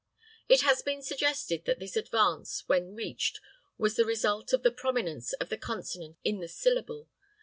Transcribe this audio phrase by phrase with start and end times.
[0.49, 3.39] It has been suggested that this advance when reached
[3.77, 7.07] was the result of the prominence of the consonant in the syllable.